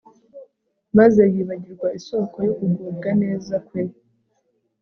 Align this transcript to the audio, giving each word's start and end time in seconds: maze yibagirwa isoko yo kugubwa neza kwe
maze 0.97 1.21
yibagirwa 1.33 1.87
isoko 1.99 2.35
yo 2.47 2.53
kugubwa 2.57 3.09
neza 3.21 3.55
kwe 3.67 3.81